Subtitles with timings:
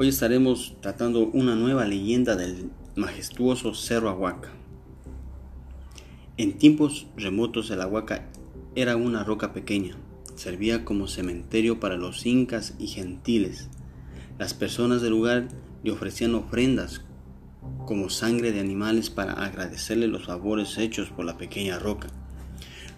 [0.00, 4.52] Hoy estaremos tratando una nueva leyenda del majestuoso Cerro Ahuaca.
[6.36, 8.28] En tiempos remotos el Ahuaca
[8.76, 9.96] era una roca pequeña,
[10.36, 13.70] servía como cementerio para los incas y gentiles.
[14.38, 15.48] Las personas del lugar
[15.82, 17.00] le ofrecían ofrendas
[17.84, 22.06] como sangre de animales para agradecerle los favores hechos por la pequeña roca.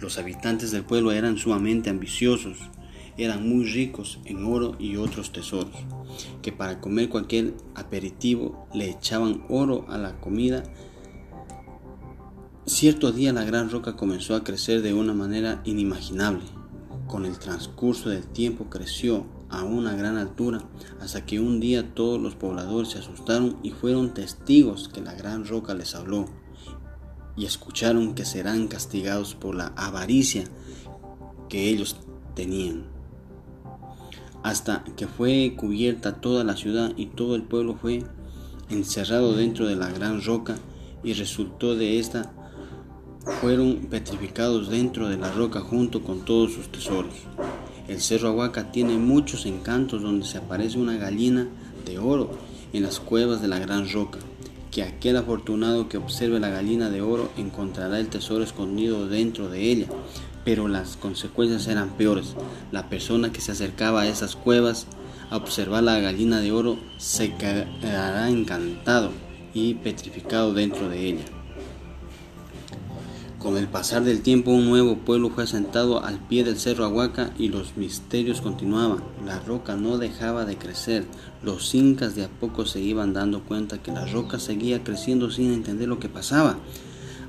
[0.00, 2.70] Los habitantes del pueblo eran sumamente ambiciosos
[3.16, 5.74] eran muy ricos en oro y otros tesoros,
[6.42, 10.62] que para comer cualquier aperitivo le echaban oro a la comida.
[12.66, 16.44] Cierto día la gran roca comenzó a crecer de una manera inimaginable.
[17.06, 20.66] Con el transcurso del tiempo creció a una gran altura
[21.00, 25.46] hasta que un día todos los pobladores se asustaron y fueron testigos que la gran
[25.46, 26.24] roca les habló
[27.36, 30.44] y escucharon que serán castigados por la avaricia
[31.48, 31.96] que ellos
[32.34, 32.93] tenían
[34.44, 38.04] hasta que fue cubierta toda la ciudad y todo el pueblo fue
[38.68, 40.56] encerrado dentro de la gran roca
[41.02, 42.30] y resultó de esta
[43.40, 47.14] fueron petrificados dentro de la roca junto con todos sus tesoros.
[47.88, 51.48] El Cerro Ahuaca tiene muchos encantos donde se aparece una gallina
[51.86, 52.30] de oro
[52.74, 54.18] en las cuevas de la gran roca,
[54.70, 59.70] que aquel afortunado que observe la gallina de oro encontrará el tesoro escondido dentro de
[59.70, 59.86] ella,
[60.44, 62.34] pero las consecuencias eran peores.
[62.70, 64.86] La persona que se acercaba a esas cuevas
[65.30, 69.10] a observar la gallina de oro se quedará encantado
[69.54, 71.24] y petrificado dentro de ella.
[73.38, 77.34] Con el pasar del tiempo un nuevo pueblo fue asentado al pie del cerro Ahuaca
[77.38, 79.04] y los misterios continuaban.
[79.26, 81.04] La roca no dejaba de crecer.
[81.42, 85.52] Los incas de a poco se iban dando cuenta que la roca seguía creciendo sin
[85.52, 86.56] entender lo que pasaba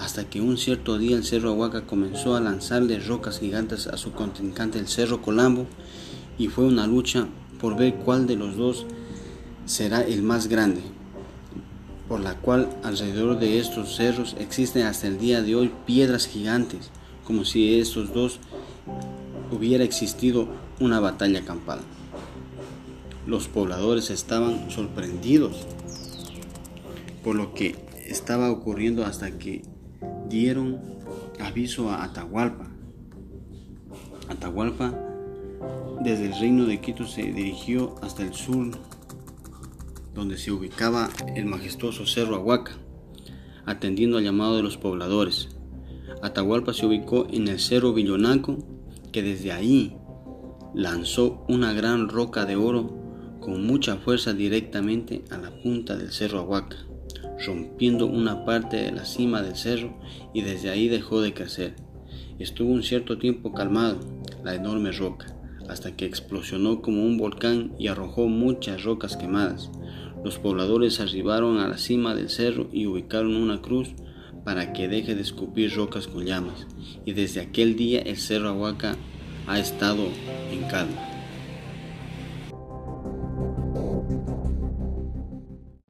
[0.00, 4.12] hasta que un cierto día el Cerro Ahuaca comenzó a lanzarle rocas gigantes a su
[4.12, 5.66] contrincante el Cerro Colambo
[6.38, 7.28] y fue una lucha
[7.60, 8.86] por ver cuál de los dos
[9.66, 10.80] será el más grande,
[12.08, 16.90] por la cual alrededor de estos cerros existen hasta el día de hoy piedras gigantes,
[17.26, 18.40] como si estos dos
[19.52, 20.48] hubiera existido
[20.80, 21.80] una batalla campal.
[23.26, 25.58] Los pobladores estaban sorprendidos
[27.22, 29.62] por lo que estaba ocurriendo hasta que
[30.30, 30.78] dieron
[31.40, 32.70] aviso a Atahualpa.
[34.28, 34.94] Atahualpa
[36.00, 38.70] desde el reino de Quito se dirigió hasta el sur,
[40.14, 42.72] donde se ubicaba el majestuoso Cerro Ahuaca,
[43.66, 45.48] atendiendo al llamado de los pobladores.
[46.22, 48.58] Atahualpa se ubicó en el Cerro Villonaco,
[49.12, 49.96] que desde ahí
[50.74, 52.96] lanzó una gran roca de oro
[53.40, 56.89] con mucha fuerza directamente a la punta del Cerro Ahuaca
[57.44, 59.98] rompiendo una parte de la cima del cerro
[60.34, 61.74] y desde ahí dejó de crecer.
[62.38, 64.00] Estuvo un cierto tiempo calmado
[64.42, 65.26] la enorme roca,
[65.68, 69.70] hasta que explosionó como un volcán y arrojó muchas rocas quemadas.
[70.24, 73.94] Los pobladores arribaron a la cima del cerro y ubicaron una cruz
[74.44, 76.66] para que deje de escupir rocas con llamas,
[77.04, 78.96] y desde aquel día el cerro Ahuaca
[79.46, 80.08] ha estado
[80.50, 81.19] en calma.